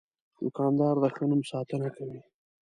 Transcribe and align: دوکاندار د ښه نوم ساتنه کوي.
دوکاندار 0.41 0.95
د 1.03 1.05
ښه 1.15 1.23
نوم 1.29 1.41
ساتنه 1.51 1.87
کوي. 1.95 2.21